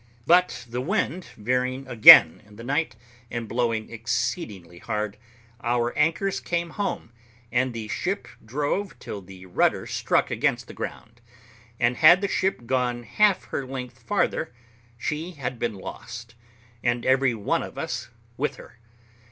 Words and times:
But 0.25 0.65
the 0.67 0.81
wind 0.81 1.25
veering 1.37 1.85
again 1.85 2.41
in 2.47 2.55
the 2.55 2.63
night, 2.63 2.95
and 3.29 3.47
blowing 3.47 3.91
exceedingly 3.91 4.79
hard, 4.79 5.15
our 5.63 5.95
anchors 5.95 6.39
came 6.39 6.71
home, 6.71 7.11
and 7.51 7.71
the 7.71 7.87
ship 7.87 8.27
drove 8.43 8.97
till 8.97 9.21
the 9.21 9.45
rudder 9.45 9.85
struck 9.85 10.31
against 10.31 10.65
the 10.65 10.73
ground; 10.73 11.21
and 11.79 11.97
had 11.97 12.21
the 12.21 12.27
ship 12.27 12.65
gone 12.65 13.03
half 13.03 13.43
her 13.49 13.63
length 13.63 14.01
farther 14.01 14.51
she 14.97 15.33
had 15.33 15.59
been 15.59 15.75
lost, 15.75 16.33
and 16.83 17.05
every 17.05 17.35
one 17.35 17.61
of 17.61 17.77
us 17.77 18.09
with 18.37 18.55
her. 18.55 18.79